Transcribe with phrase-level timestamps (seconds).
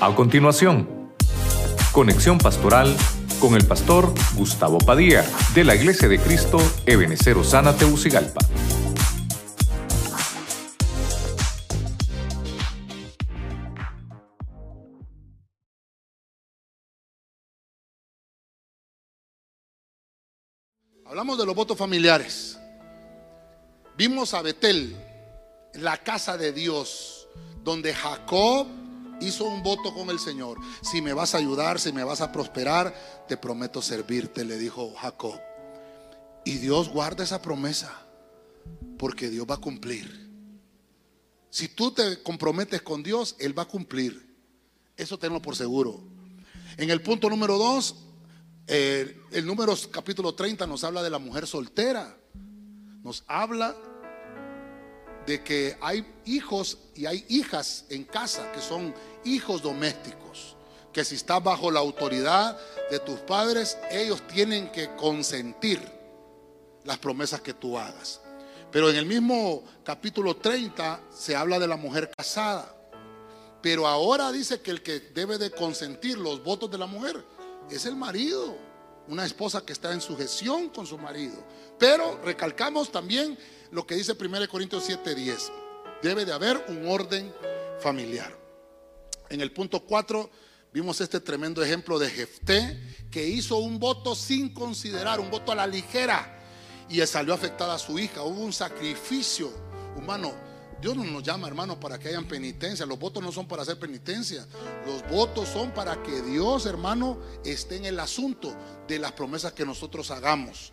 [0.00, 1.12] A continuación,
[1.90, 2.96] conexión pastoral
[3.40, 5.24] con el pastor Gustavo Padilla
[5.56, 8.38] de la Iglesia de Cristo Ebenecer Osana Teucigalpa.
[21.04, 22.56] Hablamos de los votos familiares.
[23.96, 24.96] Vimos a Betel,
[25.72, 27.26] la casa de Dios,
[27.64, 28.77] donde Jacob
[29.20, 30.58] hizo un voto con el Señor.
[30.82, 32.94] Si me vas a ayudar, si me vas a prosperar,
[33.28, 35.38] te prometo servirte, le dijo Jacob.
[36.44, 37.92] Y Dios guarda esa promesa,
[38.98, 40.28] porque Dios va a cumplir.
[41.50, 44.36] Si tú te comprometes con Dios, Él va a cumplir.
[44.96, 46.00] Eso tenlo por seguro.
[46.76, 47.96] En el punto número dos,
[48.66, 52.16] eh, el número capítulo 30 nos habla de la mujer soltera.
[53.02, 53.76] Nos habla
[55.28, 58.94] de que hay hijos y hay hijas en casa que son
[59.24, 60.56] hijos domésticos.
[60.90, 62.58] Que si estás bajo la autoridad
[62.90, 65.80] de tus padres, ellos tienen que consentir
[66.82, 68.22] las promesas que tú hagas.
[68.72, 72.74] Pero en el mismo capítulo 30 se habla de la mujer casada.
[73.60, 77.22] Pero ahora dice que el que debe de consentir los votos de la mujer
[77.70, 78.56] es el marido,
[79.08, 81.36] una esposa que está en sujeción con su marido.
[81.78, 83.38] Pero recalcamos también
[83.70, 85.50] lo que dice 1 Corintios 7:10.
[86.02, 87.32] Debe de haber un orden
[87.80, 88.36] familiar.
[89.30, 90.30] En el punto 4
[90.72, 95.54] vimos este tremendo ejemplo de Jefté que hizo un voto sin considerar, un voto a
[95.54, 96.40] la ligera
[96.88, 98.22] y salió afectada a su hija.
[98.22, 99.50] Hubo un sacrificio
[99.96, 100.32] humano
[100.80, 102.86] Dios no nos llama, hermano, para que hayan penitencia.
[102.86, 104.46] Los votos no son para hacer penitencia.
[104.86, 108.54] Los votos son para que Dios, hermano, esté en el asunto
[108.86, 110.72] de las promesas que nosotros hagamos.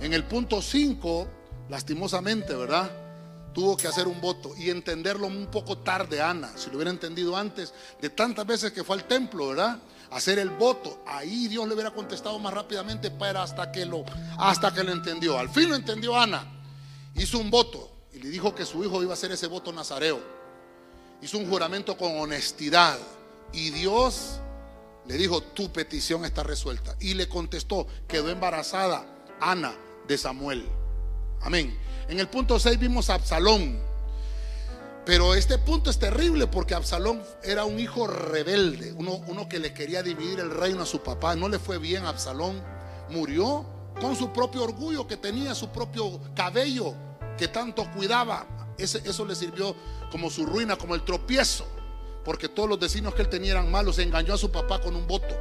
[0.00, 1.28] En el punto 5,
[1.68, 2.90] lastimosamente, ¿verdad?
[3.52, 6.50] Tuvo que hacer un voto y entenderlo un poco tarde, Ana.
[6.56, 9.78] Si lo hubiera entendido antes, de tantas veces que fue al templo, ¿verdad?
[10.10, 11.02] Hacer el voto.
[11.06, 14.04] Ahí Dios le hubiera contestado más rápidamente para hasta que lo,
[14.38, 15.38] hasta que lo entendió.
[15.38, 16.46] Al fin lo entendió Ana.
[17.14, 20.20] Hizo un voto y le dijo que su hijo iba a hacer ese voto nazareo.
[21.20, 22.98] Hizo un juramento con honestidad
[23.52, 24.40] y Dios
[25.06, 26.96] le dijo, tu petición está resuelta.
[27.00, 29.04] Y le contestó, quedó embarazada
[29.40, 29.74] Ana
[30.06, 30.81] de Samuel.
[31.42, 31.78] Amén.
[32.08, 33.80] En el punto 6 vimos a Absalón.
[35.04, 39.74] Pero este punto es terrible porque Absalón era un hijo rebelde, uno, uno que le
[39.74, 41.34] quería dividir el reino a su papá.
[41.34, 42.62] No le fue bien a Absalón.
[43.10, 43.66] Murió
[44.00, 46.94] con su propio orgullo que tenía, su propio cabello
[47.36, 48.46] que tanto cuidaba,
[48.78, 49.74] ese, eso le sirvió
[50.10, 51.66] como su ruina, como el tropiezo,
[52.24, 55.06] porque todos los vecinos que él tenía eran malos, engañó a su papá con un
[55.06, 55.34] voto.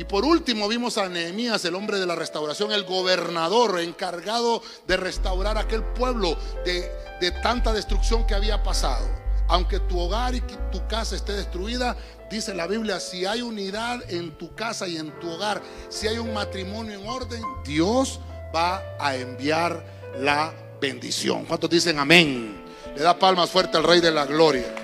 [0.00, 4.96] Y por último vimos a Nehemías, el hombre de la restauración, el gobernador encargado de
[4.96, 6.90] restaurar aquel pueblo de,
[7.20, 9.06] de tanta destrucción que había pasado.
[9.46, 10.40] Aunque tu hogar y
[10.72, 11.98] tu casa esté destruida,
[12.30, 16.16] dice la Biblia, si hay unidad en tu casa y en tu hogar, si hay
[16.16, 18.20] un matrimonio en orden, Dios
[18.56, 19.84] va a enviar
[20.18, 21.44] la bendición.
[21.44, 22.64] ¿Cuántos dicen amén?
[22.96, 24.79] Le da palmas fuerte al Rey de la Gloria.